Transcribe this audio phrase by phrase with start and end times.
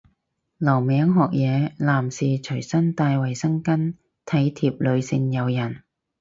[0.57, 3.93] 留名學嘢，男士隨身帶衛生巾
[4.25, 5.83] 體貼女性友人